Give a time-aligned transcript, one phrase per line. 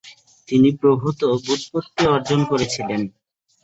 [0.47, 3.01] তিনি প্রভূত ব্যুৎপত্তি অর্জন করে ছিলেন।